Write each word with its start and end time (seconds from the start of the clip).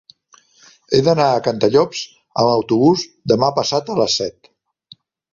He 0.93 0.99
d'anar 1.07 1.25
a 1.33 1.41
Cantallops 1.47 1.99
amb 2.43 2.53
autobús 2.53 3.03
demà 3.33 3.51
passat 3.61 3.93
a 3.93 3.99
les 4.01 4.15
set. 4.23 4.51